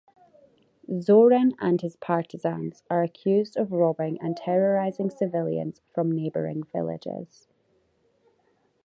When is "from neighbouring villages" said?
5.93-7.47